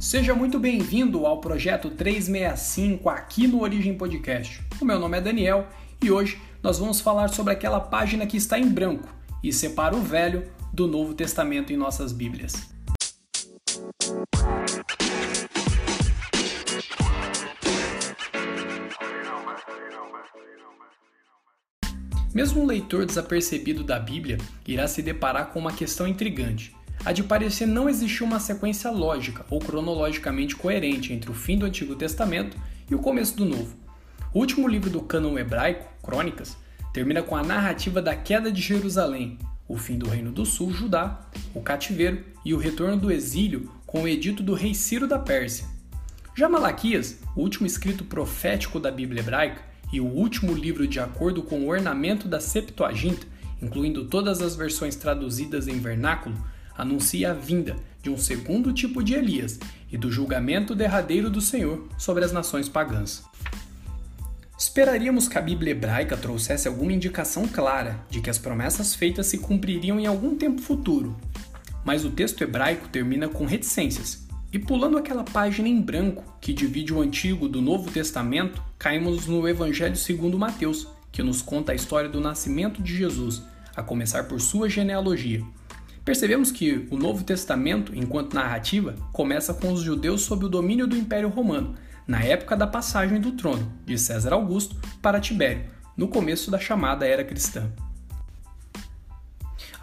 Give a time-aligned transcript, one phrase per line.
[0.00, 4.64] Seja muito bem-vindo ao projeto 365 aqui no Origem Podcast.
[4.80, 5.66] O meu nome é Daniel
[6.00, 9.08] e hoje nós vamos falar sobre aquela página que está em branco
[9.42, 12.52] e separa o Velho do Novo Testamento em nossas Bíblias.
[22.32, 27.22] Mesmo um leitor desapercebido da Bíblia irá se deparar com uma questão intrigante a de
[27.22, 32.56] parecer não existir uma sequência lógica ou cronologicamente coerente entre o fim do Antigo Testamento
[32.90, 33.76] e o começo do Novo.
[34.32, 36.56] O último livro do cânon hebraico, Crônicas,
[36.92, 41.20] termina com a narrativa da queda de Jerusalém, o fim do Reino do Sul, Judá,
[41.54, 45.66] o cativeiro e o retorno do exílio com o edito do rei Ciro da Pérsia.
[46.34, 51.42] Já Malaquias, o último escrito profético da Bíblia hebraica e o último livro de acordo
[51.42, 53.26] com o ornamento da Septuaginta,
[53.60, 56.36] incluindo todas as versões traduzidas em vernáculo,
[56.78, 59.58] anuncia a vinda de um segundo tipo de Elias
[59.90, 63.24] e do julgamento derradeiro do Senhor sobre as nações pagãs.
[64.56, 69.38] Esperaríamos que a Bíblia hebraica trouxesse alguma indicação clara de que as promessas feitas se
[69.38, 71.16] cumpririam em algum tempo futuro,
[71.84, 74.26] mas o texto hebraico termina com reticências.
[74.52, 79.46] E pulando aquela página em branco que divide o Antigo do Novo Testamento, caímos no
[79.46, 83.42] Evangelho segundo Mateus, que nos conta a história do nascimento de Jesus,
[83.76, 85.44] a começar por sua genealogia.
[86.08, 90.96] Percebemos que o Novo Testamento, enquanto narrativa, começa com os judeus sob o domínio do
[90.96, 91.74] Império Romano,
[92.06, 97.06] na época da passagem do trono de César Augusto para Tibério, no começo da chamada
[97.06, 97.70] Era Cristã.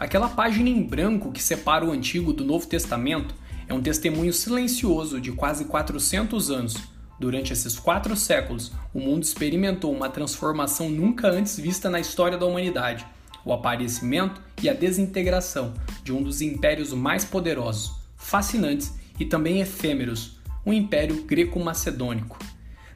[0.00, 3.32] Aquela página em branco que separa o Antigo do Novo Testamento
[3.68, 6.74] é um testemunho silencioso de quase 400 anos.
[7.20, 12.46] Durante esses quatro séculos, o mundo experimentou uma transformação nunca antes vista na história da
[12.46, 13.06] humanidade
[13.46, 15.72] o aparecimento e a desintegração
[16.06, 22.38] de um dos impérios mais poderosos, fascinantes e também efêmeros, o Império Greco-Macedônico.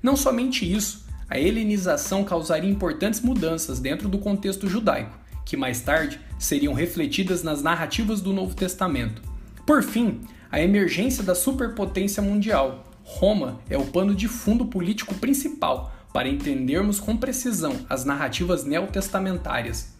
[0.01, 6.21] Não somente isso, a helenização causaria importantes mudanças dentro do contexto judaico, que mais tarde
[6.39, 9.21] seriam refletidas nas narrativas do Novo Testamento.
[9.67, 12.85] Por fim, a emergência da superpotência mundial.
[13.03, 20.00] Roma é o pano de fundo político principal para entendermos com precisão as narrativas neotestamentárias.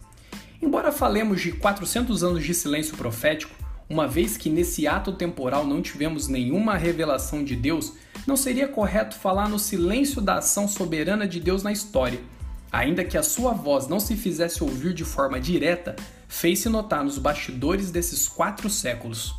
[0.61, 3.55] Embora falemos de 400 anos de silêncio profético,
[3.89, 7.93] uma vez que nesse ato temporal não tivemos nenhuma revelação de Deus,
[8.27, 12.19] não seria correto falar no silêncio da ação soberana de Deus na história.
[12.71, 15.95] Ainda que a sua voz não se fizesse ouvir de forma direta,
[16.27, 19.33] fez-se notar nos bastidores desses quatro séculos.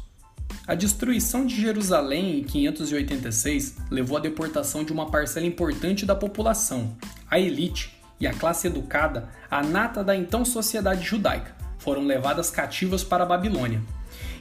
[0.67, 6.97] A destruição de Jerusalém em 586 levou à deportação de uma parcela importante da população,
[7.31, 13.03] a elite, e a classe educada, a nata da então sociedade judaica, foram levadas cativas
[13.03, 13.83] para a Babilônia.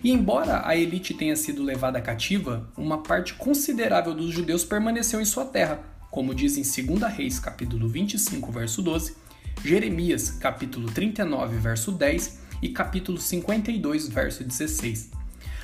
[0.04, 5.26] E embora a elite tenha sido levada cativa, uma parte considerável dos judeus permaneceu em
[5.26, 5.80] sua terra,
[6.12, 9.16] como diz em 2 Reis, capítulo 25, verso 12,
[9.66, 15.10] Jeremias, capítulo 39, verso 10 e capítulo 52, verso 16.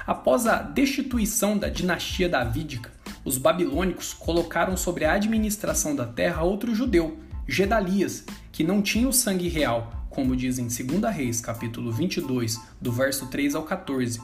[0.07, 2.91] Após a destituição da dinastia davídica,
[3.23, 9.13] os babilônicos colocaram sobre a administração da terra outro judeu, Gedalias, que não tinha o
[9.13, 14.19] sangue real, como diz em 2 Reis, capítulo 22, do verso 3 ao 14.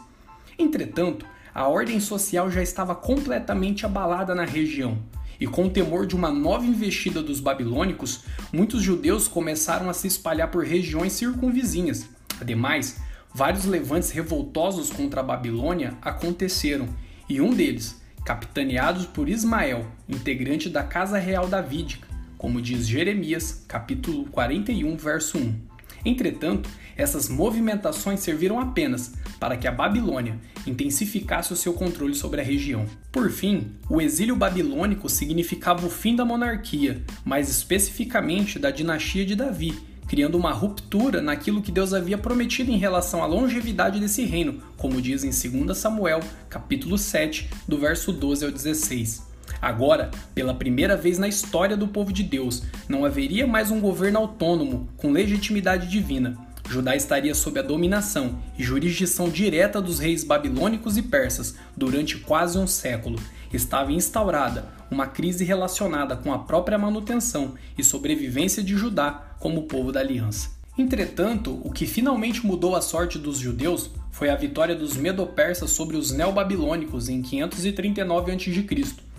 [0.60, 1.26] Entretanto,
[1.56, 4.98] a ordem social já estava completamente abalada na região,
[5.40, 10.06] e com o temor de uma nova investida dos babilônicos, muitos judeus começaram a se
[10.06, 12.06] espalhar por regiões circunvizinhas.
[12.42, 13.00] Ademais,
[13.34, 16.90] vários levantes revoltosos contra a Babilônia aconteceram,
[17.30, 22.13] e um deles, capitaneado por Ismael, integrante da Casa Real Davídica,
[22.44, 25.56] como diz Jeremias, capítulo 41, verso 1.
[26.04, 30.38] Entretanto, essas movimentações serviram apenas para que a Babilônia
[30.68, 32.86] intensificasse o seu controle sobre a região.
[33.14, 39.38] Por fim, o exílio babilônico significava o fim da monarquia, mais especificamente da dinastia de
[39.38, 39.74] Davi,
[40.06, 45.02] criando uma ruptura naquilo que Deus havia prometido em relação à longevidade desse reino, como
[45.02, 46.20] diz em 2 Samuel,
[46.50, 49.33] capítulo 7, do verso 12 ao 16.
[49.64, 54.20] Agora, pela primeira vez na história do povo de Deus, não haveria mais um governo
[54.20, 56.38] autônomo com legitimidade divina.
[56.70, 62.58] Judá estaria sob a dominação e jurisdição direta dos reis babilônicos e persas durante quase
[62.58, 63.18] um século.
[63.54, 69.94] Estava instaurada uma crise relacionada com a própria manutenção e sobrevivência de Judá como povo
[69.94, 70.50] da aliança.
[70.78, 75.96] Entretanto, o que finalmente mudou a sorte dos judeus foi a vitória dos medo-persas sobre
[75.96, 79.13] os neobabilônicos em 539 a.C.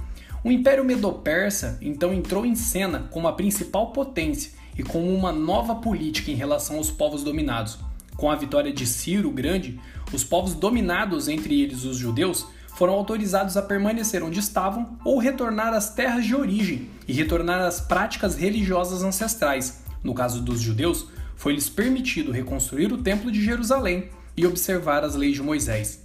[0.44, 5.76] O Império Medo-Persa então entrou em cena como a principal potência e como uma nova
[5.76, 7.78] política em relação aos povos dominados.
[8.14, 9.80] Com a vitória de Ciro o Grande,
[10.12, 12.46] os povos dominados, entre eles os judeus,
[12.76, 17.80] foram autorizados a permanecer onde estavam ou retornar às terras de origem e retornar às
[17.80, 19.82] práticas religiosas ancestrais.
[20.02, 21.06] No caso dos judeus,
[21.36, 26.04] foi-lhes permitido reconstruir o Templo de Jerusalém e observar as leis de Moisés.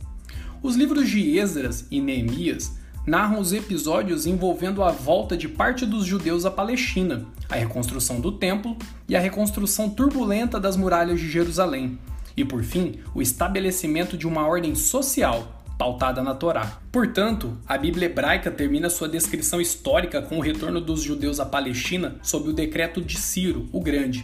[0.63, 2.78] Os livros de Esdras e Neemias
[3.09, 8.31] narram os episódios envolvendo a volta de parte dos judeus à Palestina, a reconstrução do
[8.31, 8.77] templo
[9.07, 11.97] e a reconstrução turbulenta das muralhas de Jerusalém,
[12.37, 16.77] e por fim, o estabelecimento de uma ordem social pautada na Torá.
[16.91, 22.17] Portanto, a Bíblia hebraica termina sua descrição histórica com o retorno dos judeus à Palestina
[22.21, 24.23] sob o decreto de Ciro, o Grande.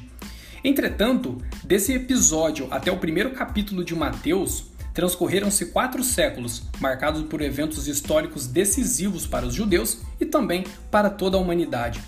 [0.64, 7.88] Entretanto, desse episódio até o primeiro capítulo de Mateus, transcorreram-se quatro séculos, marcados por eventos
[7.88, 12.02] históricos decisivos para os judeus e também para toda a humanidade.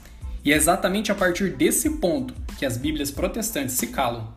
[0.44, 4.34] E é exatamente a partir desse ponto que as Bíblias protestantes se calam.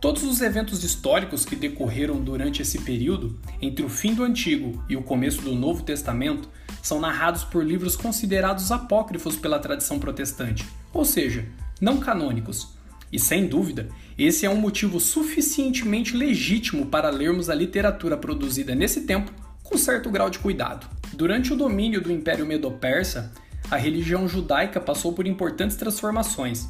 [0.00, 4.96] Todos os eventos históricos que decorreram durante esse período, entre o fim do Antigo e
[4.96, 6.48] o começo do Novo Testamento,
[6.82, 11.46] são narrados por livros considerados apócrifos pela tradição protestante, ou seja,
[11.80, 12.76] não canônicos.
[13.12, 19.02] E sem dúvida, esse é um motivo suficientemente legítimo para lermos a literatura produzida nesse
[19.02, 20.86] tempo com certo grau de cuidado.
[21.14, 23.32] Durante o domínio do Império Medo-Persa,
[23.70, 26.68] a religião judaica passou por importantes transformações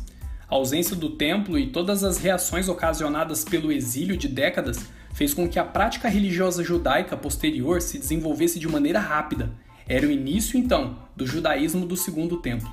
[0.48, 4.78] a ausência do templo e todas as reações ocasionadas pelo exílio de décadas
[5.12, 9.52] fez com que a prática religiosa judaica posterior se desenvolvesse de maneira rápida.
[9.88, 12.70] Era o início, então, do judaísmo do Segundo Templo.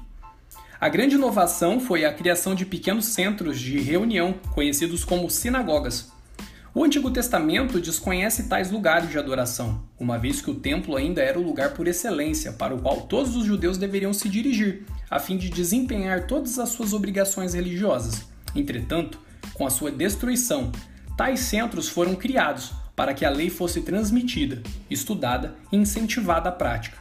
[0.81, 6.11] A grande inovação foi a criação de pequenos centros de reunião, conhecidos como sinagogas,
[6.73, 11.37] o Antigo Testamento desconhece tais lugares de adoração, uma vez que o templo ainda era
[11.37, 15.35] o lugar por excelência para o qual todos os judeus deveriam se dirigir, a fim
[15.35, 18.25] de desempenhar todas as suas obrigações religiosas.
[18.55, 19.19] Entretanto,
[19.53, 20.71] com a sua destruição,
[21.17, 26.97] tais centros foram criados para que a lei fosse transmitida, estudada e incentivada à prática.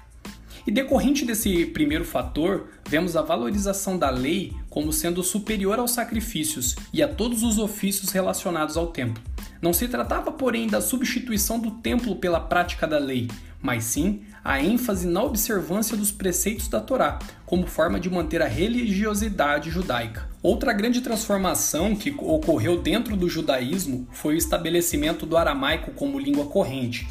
[0.66, 6.76] E decorrente desse primeiro fator, vemos a valorização da lei como sendo superior aos sacrifícios
[6.92, 9.22] e a todos os ofícios relacionados ao templo.
[9.62, 13.28] Não se tratava, porém, da substituição do templo pela prática da lei,
[13.62, 18.46] mas sim a ênfase na observância dos preceitos da Torá, como forma de manter a
[18.46, 20.28] religiosidade judaica.
[20.42, 26.46] Outra grande transformação que ocorreu dentro do judaísmo foi o estabelecimento do aramaico como língua
[26.46, 27.06] corrente.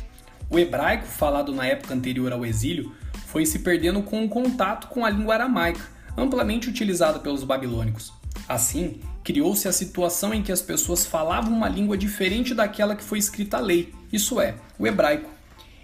[0.49, 2.91] O hebraico, falado na época anterior ao exílio,
[3.31, 5.81] foi se perdendo com o contato com a língua aramaica,
[6.17, 8.11] amplamente utilizada pelos babilônicos.
[8.47, 13.19] Assim, criou-se a situação em que as pessoas falavam uma língua diferente daquela que foi
[13.19, 15.29] escrita a lei, isso é, o hebraico.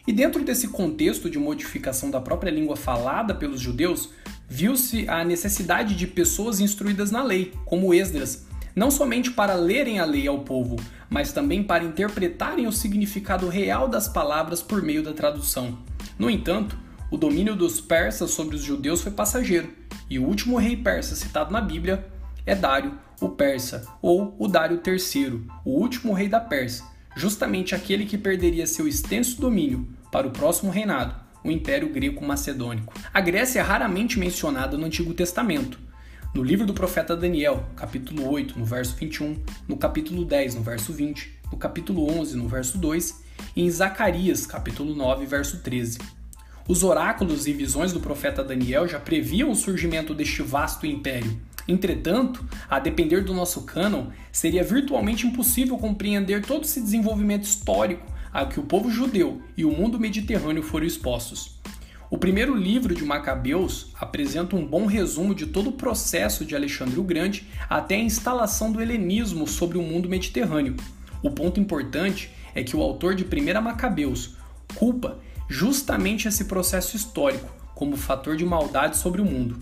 [0.08, 4.10] E dentro desse contexto de modificação da própria língua falada pelos judeus,
[4.50, 10.06] viu-se a necessidade de pessoas instruídas na lei, como Esdras, não somente para lerem a
[10.06, 10.78] lei ao povo,
[11.10, 15.78] mas também para interpretarem o significado real das palavras por meio da tradução.
[16.18, 16.85] No entanto,
[17.16, 19.70] o domínio dos persas sobre os judeus foi passageiro,
[20.10, 22.06] e o último rei persa citado na Bíblia
[22.46, 26.84] é Dário, o persa, ou o Dário III, o último rei da Pérsia,
[27.16, 32.94] justamente aquele que perderia seu extenso domínio para o próximo reinado, o Império Greco-Macedônico.
[33.14, 35.80] A Grécia é raramente mencionada no Antigo Testamento.
[36.34, 40.92] No livro do profeta Daniel, capítulo 8, no verso 21, no capítulo 10, no verso
[40.92, 43.24] 20, no capítulo 11, no verso 2,
[43.56, 46.25] e em Zacarias, capítulo 9, verso 13.
[46.68, 52.46] Os oráculos e visões do profeta Daniel já previam o surgimento deste vasto império, Entretanto,
[52.70, 58.60] a depender do nosso cânon, seria virtualmente impossível compreender todo esse desenvolvimento histórico a que
[58.60, 61.56] o povo judeu e o mundo mediterrâneo foram expostos.
[62.12, 67.00] O primeiro livro de Macabeus apresenta um bom resumo de todo o processo de Alexandre
[67.00, 70.76] o Grande até a instalação do helenismo sobre o mundo mediterrâneo.
[71.24, 74.36] O ponto importante é que o autor de 1 Macabeus
[74.76, 75.18] culpa
[75.48, 79.60] justamente esse processo histórico como fator de maldade sobre o mundo.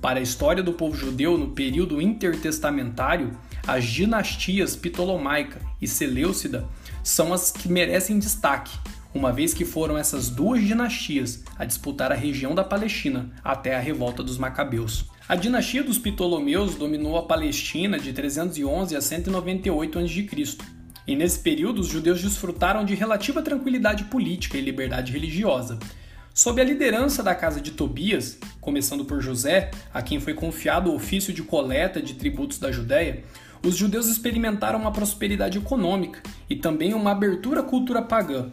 [0.00, 6.68] Para a história do povo judeu no período intertestamentário, as dinastias Ptolomaica e Seleucida
[7.02, 8.78] são as que merecem destaque,
[9.12, 13.80] uma vez que foram essas duas dinastias a disputar a região da Palestina até a
[13.80, 15.06] revolta dos Macabeus.
[15.28, 20.58] A dinastia dos Ptolomeus dominou a Palestina de 311 a 198 a.C.
[21.06, 25.78] E nesse período os judeus desfrutaram de relativa tranquilidade política e liberdade religiosa,
[26.36, 30.94] Sob a liderança da casa de Tobias, começando por José, a quem foi confiado o
[30.94, 33.24] ofício de coleta de tributos da Judéia,
[33.64, 36.20] os judeus experimentaram uma prosperidade econômica
[36.50, 38.52] e também uma abertura à cultura pagã.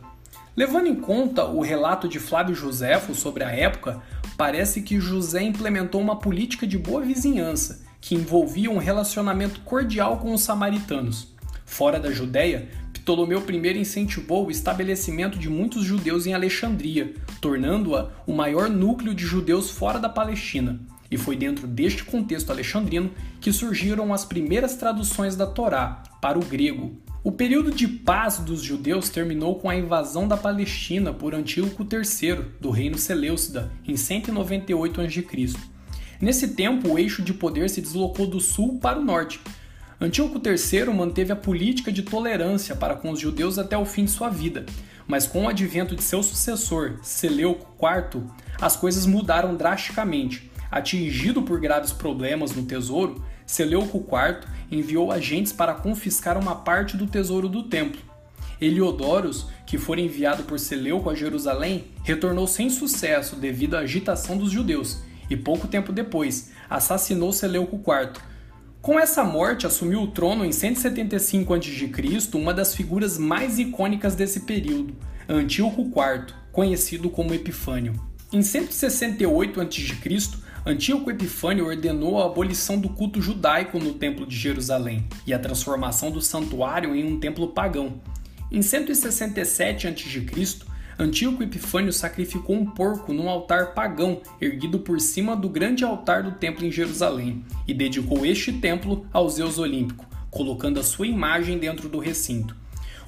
[0.56, 4.02] Levando em conta o relato de Flávio Joséfo sobre a época,
[4.38, 10.34] parece que José implementou uma política de boa vizinhança, que envolvia um relacionamento cordial com
[10.34, 11.33] os samaritanos.
[11.74, 18.32] Fora da Judéia, Ptolomeu I incentivou o estabelecimento de muitos judeus em Alexandria, tornando-a o
[18.32, 20.80] maior núcleo de judeus fora da Palestina.
[21.10, 23.10] E foi dentro deste contexto alexandrino
[23.42, 26.96] que surgiram as primeiras traduções da Torá para o grego.
[27.24, 32.46] O período de paz dos judeus terminou com a invasão da Palestina por Antíoco III,
[32.62, 35.58] do reino Seleucida, em 198 a.C.
[36.22, 39.42] Nesse tempo, o eixo de poder se deslocou do sul para o norte.
[40.04, 44.12] Antíoco III manteve a política de tolerância para com os judeus até o fim de
[44.12, 44.66] sua vida,
[45.08, 48.24] mas com o advento de seu sucessor, Seleuco IV,
[48.60, 54.40] as coisas mudaram drasticamente Atingido por graves problemas no tesouro, Seleuco IV
[54.72, 58.02] enviou agentes para confiscar uma parte do tesouro do templo.
[58.60, 64.50] Heliodoros, que fora enviado por Seleuco a Jerusalém, retornou sem sucesso devido à agitação dos
[64.50, 68.33] judeus e pouco tempo depois assassinou Seleuco IV.
[68.84, 71.90] Com essa morte, assumiu o trono em 175 a.C.
[72.34, 74.94] uma das figuras mais icônicas desse período,
[75.28, 77.94] Antíoco IV, conhecido como Epifânio.
[78.34, 79.96] Em 168 a.C.,
[80.66, 86.12] Antíoco Epifânio ordenou a abolição do culto judaico no Templo de Jerusalém e a transformação
[86.12, 88.02] do santuário em um templo pagão.
[88.52, 95.50] Em 167 a.C., Antíoco Epifânio sacrificou um porco num altar pagão erguido por cima do
[95.50, 100.84] grande altar do templo em Jerusalém e dedicou este templo ao Zeus Olímpico, colocando a
[100.84, 102.56] sua imagem dentro do recinto.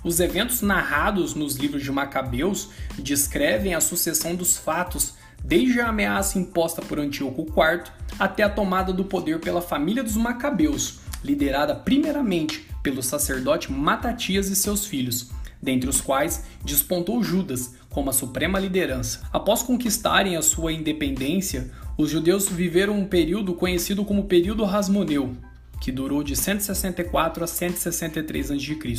[0.04, 5.14] Os eventos narrados nos livros de Macabeus descrevem a sucessão dos fatos
[5.44, 10.16] desde a ameaça imposta por Antíoco IV até a tomada do poder pela família dos
[10.16, 15.32] Macabeus, liderada primeiramente pelo sacerdote Matatias e seus filhos,
[15.62, 19.22] dentre os quais despontou Judas como a suprema liderança.
[19.32, 25.36] Após conquistarem a sua independência, os judeus viveram um período conhecido como período Rasmoneu,
[25.80, 28.98] que durou de 164 a 163 a.C.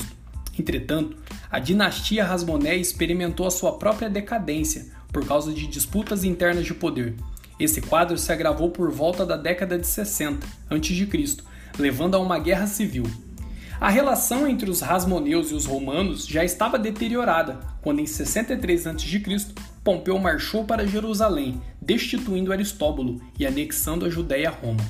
[0.58, 1.16] Entretanto,
[1.50, 7.14] a dinastia Rasmoné experimentou a sua própria decadência por causa de disputas internas de poder.
[7.58, 11.36] Esse quadro se agravou por volta da década de 60 a.C.,
[11.78, 13.04] levando a uma guerra civil.
[13.78, 19.22] A relação entre os Rasmoneus e os romanos já estava deteriorada quando, em 63 a.C.,
[19.84, 24.84] Pompeu marchou para Jerusalém, destituindo Aristóbulo e anexando a Judéia a Roma.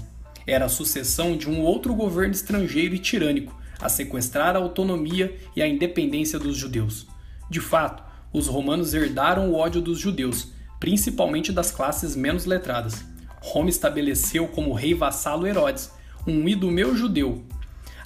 [0.47, 5.61] Era a sucessão de um outro governo estrangeiro e tirânico, a sequestrar a autonomia e
[5.61, 7.07] a independência dos judeus.
[7.51, 8.03] De fato,
[8.33, 13.05] os romanos herdaram o ódio dos judeus, principalmente das classes menos letradas.
[13.41, 15.91] Roma estabeleceu como rei vassalo Herodes,
[16.27, 17.45] um idumeu judeu.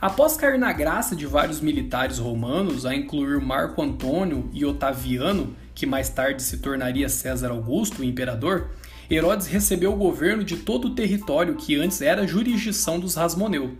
[0.01, 5.85] Após cair na graça de vários militares romanos, a incluir Marco Antônio e Otaviano, que
[5.85, 8.71] mais tarde se tornaria César Augusto, o imperador,
[9.11, 13.77] Herodes recebeu o governo de todo o território que antes era jurisdição dos Rasmoneu.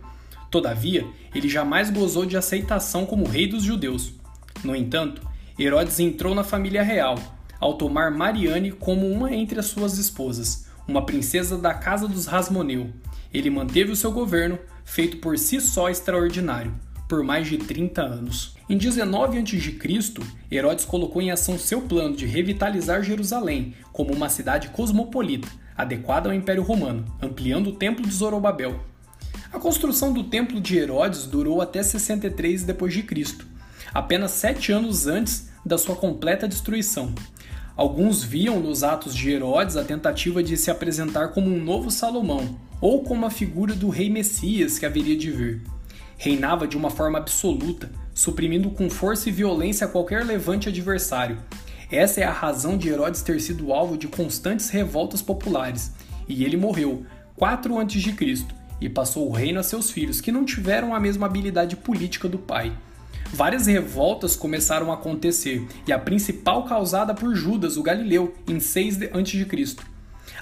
[0.51, 4.13] Todavia, ele jamais gozou de aceitação como rei dos judeus.
[4.63, 5.23] No entanto,
[5.57, 7.15] Herodes entrou na família real,
[7.59, 12.91] ao tomar Mariane como uma entre as suas esposas, uma princesa da casa dos Rasmoneu.
[13.33, 16.73] Ele manteve o seu governo, feito por si só extraordinário,
[17.07, 18.55] por mais de 30 anos.
[18.69, 20.13] Em 19 a.C.,
[20.49, 25.47] Herodes colocou em ação seu plano de revitalizar Jerusalém como uma cidade cosmopolita,
[25.77, 28.79] adequada ao Império Romano, ampliando o Templo de Zorobabel.
[29.51, 33.37] A construção do Templo de Herodes durou até 63 d.C.,
[33.93, 37.13] apenas sete anos antes da sua completa destruição.
[37.75, 42.57] Alguns viam nos atos de Herodes a tentativa de se apresentar como um novo Salomão,
[42.81, 45.61] ou como a figura do rei Messias que haveria de vir.
[46.17, 51.37] Reinava de uma forma absoluta, suprimindo com força e violência qualquer levante adversário.
[51.89, 55.91] Essa é a razão de Herodes ter sido alvo de constantes revoltas populares,
[56.27, 58.45] e ele morreu 4 a.C.
[58.79, 62.37] e passou o reino a seus filhos, que não tiveram a mesma habilidade política do
[62.37, 62.71] pai.
[63.33, 69.03] Várias revoltas começaram a acontecer, e a principal causada por Judas, o Galileu, em 6
[69.03, 69.75] a.C.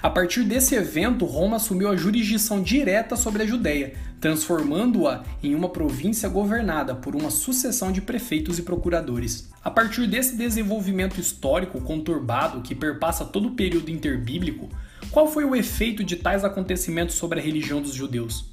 [0.02, 5.68] A partir desse evento, Roma assumiu a jurisdição direta sobre a Judéia, transformando-a em uma
[5.68, 9.48] província governada por uma sucessão de prefeitos e procuradores.
[9.62, 14.68] A partir desse desenvolvimento histórico conturbado que perpassa todo o período interbíblico,
[15.12, 18.49] qual foi o efeito de tais acontecimentos sobre a religião dos judeus?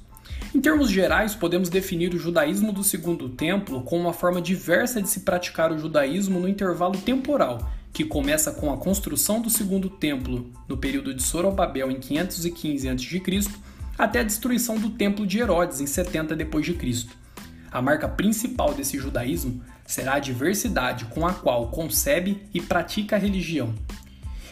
[0.54, 5.08] Em termos gerais, podemos definir o judaísmo do Segundo Templo como uma forma diversa de
[5.08, 10.50] se praticar o judaísmo no intervalo temporal, que começa com a construção do Segundo Templo
[10.66, 13.50] no período de Sorobabel em 515 a.C.
[13.98, 17.06] até a destruição do Templo de Herodes em 70 d.C.
[17.70, 23.18] A marca principal desse judaísmo será a diversidade com a qual concebe e pratica a
[23.18, 23.74] religião.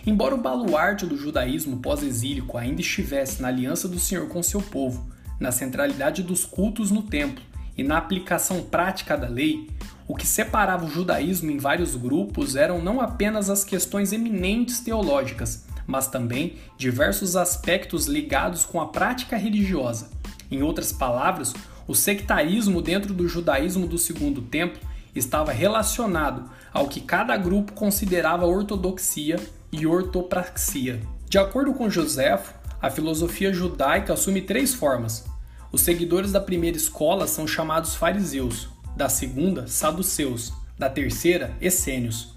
[0.06, 5.15] Embora o baluarte do judaísmo pós-exílico ainda estivesse na aliança do Senhor com seu povo,
[5.38, 7.44] na centralidade dos cultos no templo
[7.76, 9.68] e na aplicação prática da lei,
[10.08, 15.66] O que separava o judaísmo em vários grupos eram não apenas as questões eminentes teológicas,
[15.86, 20.10] mas também diversos aspectos ligados com a prática religiosa.
[20.48, 21.52] Em outras palavras,
[21.88, 24.80] o sectarismo dentro do judaísmo do Segundo Templo
[25.14, 29.40] estava relacionado ao que cada grupo considerava ortodoxia
[29.72, 31.00] e ortopraxia.
[31.28, 35.24] De acordo com Joséfo, a filosofia judaica assume três formas.
[35.72, 42.34] Os seguidores da primeira escola são chamados fariseus, da segunda, saduceus, da terceira, essênios.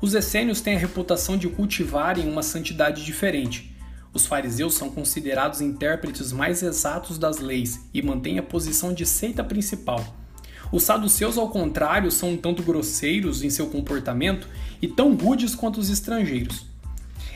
[0.00, 3.74] Os essênios têm a reputação de cultivarem uma santidade diferente.
[4.14, 9.42] Os fariseus são considerados intérpretes mais exatos das leis e mantêm a posição de seita
[9.42, 10.04] principal.
[10.70, 14.46] Os saduceus, ao contrário, são um tanto grosseiros em seu comportamento
[14.82, 16.67] e tão rudes quanto os estrangeiros.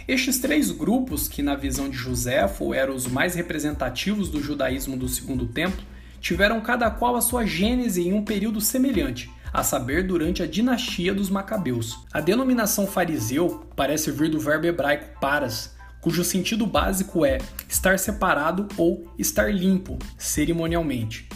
[0.07, 5.09] Estes três grupos, que na visão de Joséfo eram os mais representativos do judaísmo do
[5.09, 5.83] Segundo Templo,
[6.21, 11.15] tiveram cada qual a sua gênese em um período semelhante, a saber, durante a dinastia
[11.15, 11.99] dos Macabeus.
[12.13, 18.67] A denominação fariseu parece vir do verbo hebraico paras, cujo sentido básico é estar separado
[18.77, 21.29] ou estar limpo cerimonialmente.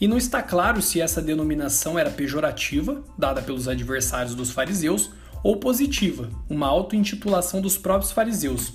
[0.00, 5.10] E não está claro se essa denominação era pejorativa, dada pelos adversários dos fariseus,
[5.42, 8.74] ou positiva, uma auto-intitulação dos próprios fariseus.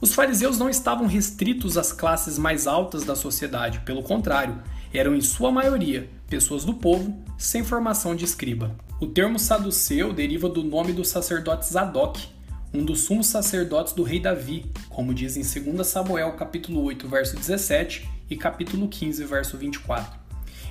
[0.00, 5.20] Os fariseus não estavam restritos às classes mais altas da sociedade, pelo contrário, eram em
[5.20, 8.76] sua maioria pessoas do povo sem formação de escriba.
[9.00, 12.28] O termo saduceu deriva do nome do sacerdote Zadok,
[12.72, 17.36] um dos sumos sacerdotes do rei Davi, como diz em 2 Samuel capítulo 8, verso
[17.36, 20.18] 17 e capítulo 15, verso 24.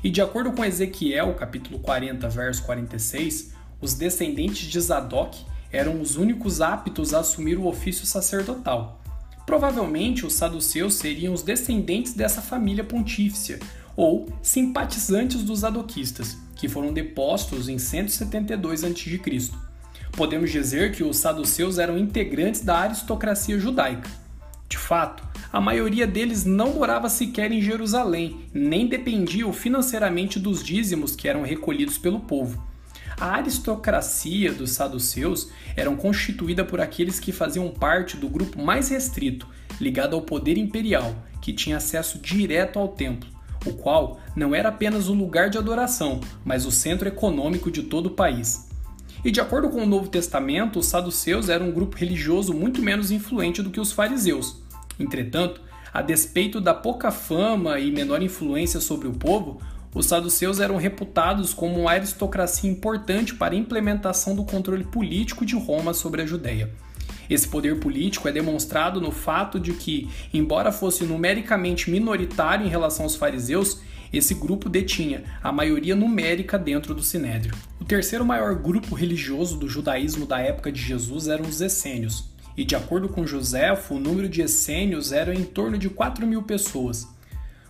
[0.04, 6.16] E de acordo com Ezequiel, capítulo 40, verso 46, os descendentes de Zadok eram os
[6.16, 9.02] únicos aptos a assumir o ofício sacerdotal.
[9.46, 13.60] Provavelmente os saduceus seriam os descendentes dessa família pontífice,
[13.96, 19.52] ou simpatizantes dos adoquistas, que foram depostos em 172 a.C.
[20.12, 24.10] Podemos dizer que os saduceus eram integrantes da aristocracia judaica.
[24.68, 31.16] De fato, a maioria deles não morava sequer em Jerusalém, nem dependiam financeiramente dos dízimos
[31.16, 32.62] que eram recolhidos pelo povo.
[33.20, 39.48] A aristocracia dos saduceus era constituída por aqueles que faziam parte do grupo mais restrito,
[39.82, 45.08] ligado ao poder imperial, que tinha acesso direto ao templo o qual não era apenas
[45.10, 48.68] o lugar de adoração, mas o centro econômico de todo o país.
[49.24, 53.12] E de acordo com o Novo Testamento, os saduceus eram um grupo religioso muito menos
[53.12, 54.62] influente do que os fariseus.
[55.00, 55.62] Entretanto,
[55.94, 59.60] a despeito da pouca fama e menor influência sobre o povo,
[59.98, 65.56] os saduceus eram reputados como uma aristocracia importante para a implementação do controle político de
[65.56, 66.70] Roma sobre a Judéia.
[67.28, 73.06] Esse poder político é demonstrado no fato de que, embora fosse numericamente minoritário em relação
[73.06, 73.82] aos fariseus,
[74.14, 77.56] esse grupo detinha a maioria numérica dentro do sinédrio.
[77.82, 82.64] O terceiro maior grupo religioso do judaísmo da época de Jesus eram os essênios, e
[82.64, 87.17] de acordo com Joséfo, o número de essênios era em torno de 4 mil pessoas.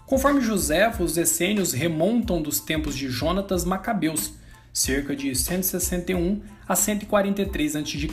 [0.07, 4.33] Conforme Joséfo, os essênios remontam dos tempos de Jonatas Macabeus,
[4.73, 8.07] cerca de 161 a 143 a.C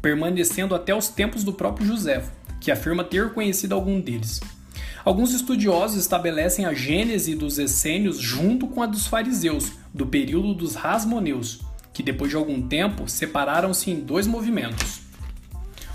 [0.00, 4.40] permanecendo até os tempos do próprio Joséfo, que afirma ter conhecido algum deles.
[5.04, 10.74] Alguns estudiosos estabelecem a gênese dos essênios junto com a dos fariseus, do período dos
[10.74, 11.60] rasmoneus,
[11.92, 15.00] que depois de algum tempo separaram-se em dois movimentos.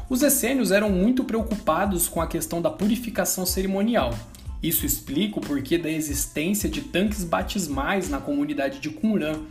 [0.10, 4.14] Os essênios eram muito preocupados com a questão da purificação cerimonial.
[4.64, 9.42] Isso explica o porquê da existência de tanques batismais na comunidade de Qumran.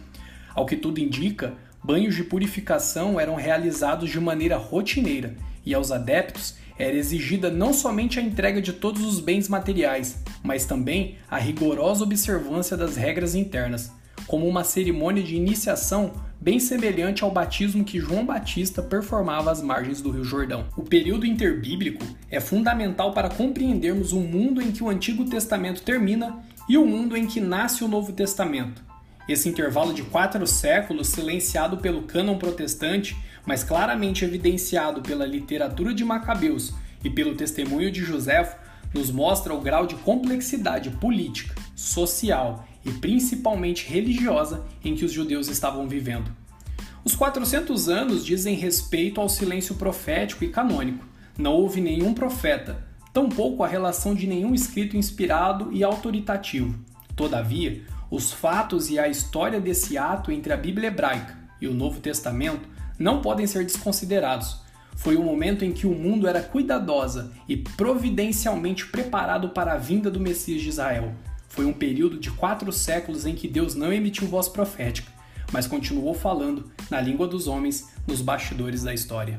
[0.54, 1.52] Ao que tudo indica,
[1.84, 8.18] banhos de purificação eram realizados de maneira rotineira e aos adeptos era exigida não somente
[8.18, 13.92] a entrega de todos os bens materiais, mas também a rigorosa observância das regras internas,
[14.26, 20.02] como uma cerimônia de iniciação bem semelhante ao batismo que João Batista performava às margens
[20.02, 20.66] do Rio Jordão.
[20.76, 26.40] O período interbíblico é fundamental para compreendermos o mundo em que o Antigo Testamento termina
[26.68, 28.92] e o mundo em que nasce o Novo Testamento
[29.28, 36.04] esse intervalo de quatro séculos, silenciado pelo cânon protestante, mas claramente evidenciado pela literatura de
[36.04, 36.74] Macabeus
[37.04, 38.56] e pelo testemunho de Joséfo,
[38.92, 45.48] nos mostra o grau de complexidade política, social e principalmente religiosa em que os judeus
[45.48, 46.30] estavam vivendo.
[47.04, 51.04] Os 400 anos dizem respeito ao silêncio profético e canônico.
[51.36, 56.78] Não houve nenhum profeta, tampouco a relação de nenhum escrito inspirado e autoritativo.
[57.16, 62.00] Todavia, os fatos e a história desse ato entre a Bíblia hebraica e o Novo
[62.00, 62.68] Testamento
[62.98, 64.60] não podem ser desconsiderados.
[64.94, 70.10] Foi o momento em que o mundo era cuidadosa e providencialmente preparado para a vinda
[70.10, 71.12] do Messias de Israel.
[71.52, 75.12] Foi um período de quatro séculos em que Deus não emitiu voz profética,
[75.52, 79.36] mas continuou falando na língua dos homens nos bastidores da história.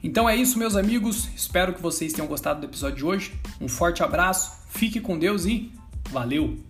[0.00, 1.28] Então é isso, meus amigos.
[1.34, 3.40] Espero que vocês tenham gostado do episódio de hoje.
[3.60, 5.72] Um forte abraço, fique com Deus e
[6.10, 6.67] valeu!